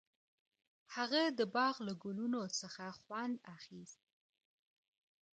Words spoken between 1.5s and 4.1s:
باغ له ګلونو څخه خوند اخیست.